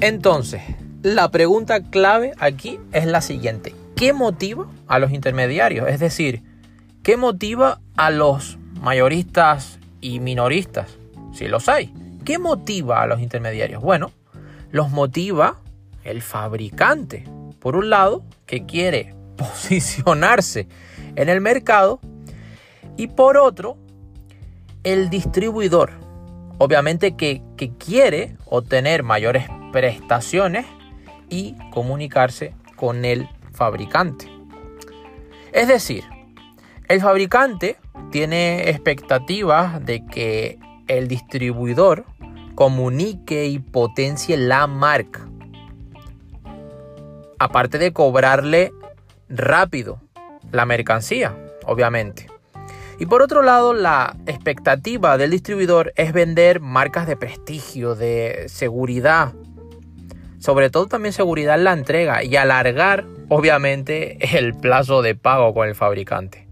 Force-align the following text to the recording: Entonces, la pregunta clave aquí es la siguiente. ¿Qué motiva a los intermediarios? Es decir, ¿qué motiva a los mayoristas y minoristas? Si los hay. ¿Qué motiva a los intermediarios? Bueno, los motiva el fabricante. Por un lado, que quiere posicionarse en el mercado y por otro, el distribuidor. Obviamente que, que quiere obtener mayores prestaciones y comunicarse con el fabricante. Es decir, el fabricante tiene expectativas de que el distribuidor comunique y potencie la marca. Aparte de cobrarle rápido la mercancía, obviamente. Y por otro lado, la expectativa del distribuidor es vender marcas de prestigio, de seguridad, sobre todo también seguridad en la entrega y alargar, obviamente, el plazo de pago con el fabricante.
Entonces, 0.00 0.62
la 1.02 1.30
pregunta 1.30 1.82
clave 1.82 2.32
aquí 2.38 2.80
es 2.92 3.06
la 3.06 3.20
siguiente. 3.20 3.74
¿Qué 3.96 4.12
motiva 4.12 4.66
a 4.86 4.98
los 4.98 5.12
intermediarios? 5.12 5.88
Es 5.88 6.00
decir, 6.00 6.42
¿qué 7.02 7.16
motiva 7.16 7.80
a 7.96 8.10
los 8.10 8.58
mayoristas 8.80 9.78
y 10.00 10.20
minoristas? 10.20 10.98
Si 11.32 11.46
los 11.46 11.68
hay. 11.68 11.92
¿Qué 12.24 12.38
motiva 12.38 13.02
a 13.02 13.06
los 13.06 13.20
intermediarios? 13.20 13.82
Bueno, 13.82 14.12
los 14.70 14.90
motiva 14.90 15.60
el 16.02 16.22
fabricante. 16.22 17.24
Por 17.60 17.76
un 17.76 17.90
lado, 17.90 18.24
que 18.46 18.66
quiere 18.66 19.14
posicionarse 19.36 20.68
en 21.16 21.28
el 21.28 21.40
mercado 21.40 22.00
y 22.96 23.08
por 23.08 23.36
otro, 23.36 23.76
el 24.82 25.10
distribuidor. 25.10 25.92
Obviamente 26.58 27.16
que, 27.16 27.42
que 27.56 27.70
quiere 27.72 28.36
obtener 28.46 29.02
mayores 29.02 29.46
prestaciones 29.74 30.66
y 31.28 31.56
comunicarse 31.72 32.54
con 32.76 33.04
el 33.04 33.28
fabricante. 33.50 34.30
Es 35.52 35.66
decir, 35.66 36.04
el 36.86 37.00
fabricante 37.00 37.76
tiene 38.12 38.70
expectativas 38.70 39.84
de 39.84 40.06
que 40.06 40.60
el 40.86 41.08
distribuidor 41.08 42.04
comunique 42.54 43.46
y 43.46 43.58
potencie 43.58 44.36
la 44.36 44.68
marca. 44.68 45.28
Aparte 47.40 47.78
de 47.78 47.92
cobrarle 47.92 48.72
rápido 49.28 50.00
la 50.52 50.66
mercancía, 50.66 51.36
obviamente. 51.66 52.28
Y 53.00 53.06
por 53.06 53.22
otro 53.22 53.42
lado, 53.42 53.74
la 53.74 54.16
expectativa 54.26 55.18
del 55.18 55.32
distribuidor 55.32 55.92
es 55.96 56.12
vender 56.12 56.60
marcas 56.60 57.08
de 57.08 57.16
prestigio, 57.16 57.96
de 57.96 58.44
seguridad, 58.46 59.34
sobre 60.44 60.68
todo 60.68 60.88
también 60.88 61.14
seguridad 61.14 61.54
en 61.54 61.64
la 61.64 61.72
entrega 61.72 62.22
y 62.22 62.36
alargar, 62.36 63.06
obviamente, 63.30 64.18
el 64.36 64.52
plazo 64.52 65.00
de 65.00 65.14
pago 65.14 65.54
con 65.54 65.66
el 65.68 65.74
fabricante. 65.74 66.43